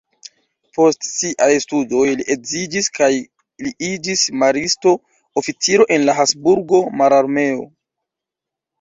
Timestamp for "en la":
5.99-6.21